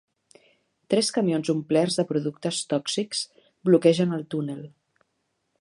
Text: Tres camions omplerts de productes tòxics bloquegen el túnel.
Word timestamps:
Tres 0.93 1.11
camions 1.17 1.51
omplerts 1.53 1.99
de 2.01 2.07
productes 2.13 2.63
tòxics 2.73 3.23
bloquegen 3.71 4.19
el 4.21 4.29
túnel. 4.35 4.69